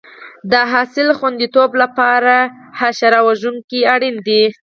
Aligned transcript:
د 0.51 0.53
حاصل 0.71 1.07
خوندیتوب 1.17 1.71
لپاره 1.81 2.35
حشره 2.79 3.19
وژونکي 3.27 3.79
اړین 3.93 4.15
دي. 4.27 4.43